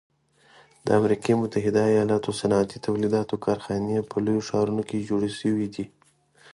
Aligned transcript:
د 0.85 0.87
امریکي 0.99 1.33
متحده 1.41 1.83
ایلاتو 1.95 2.29
صنعتي 2.39 2.77
تولیداتو 2.87 3.35
کارخانې 3.45 4.07
په 4.11 4.17
لویو 4.25 4.45
ښارونو 4.49 4.83
کې 4.89 5.05
جوړې 5.09 5.29
شوي 5.39 5.67
دي. 5.75 5.85